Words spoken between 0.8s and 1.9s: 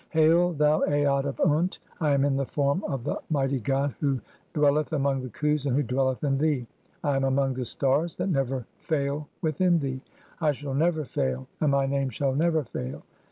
Aat of Unt,